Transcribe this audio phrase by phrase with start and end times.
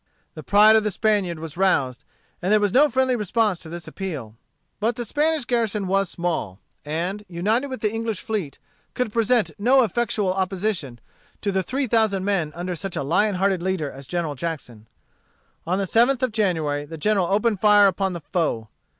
[0.33, 2.05] The pride of the Spaniard was roused,
[2.41, 4.33] and there was no friendly response to this appeal.
[4.79, 8.57] But the Spanish garrison was small, and, united with the English fleet,
[8.95, 10.99] could present no effectual opposition
[11.41, 14.87] to the three thousand men under such a lion hearted leader as General Jackson.
[15.67, 18.69] On the 7th of January the General opened fire upon the foe.